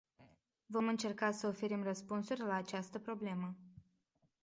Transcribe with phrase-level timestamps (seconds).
[0.67, 3.55] Vom încerca să oferim răspunsuri la această problemă.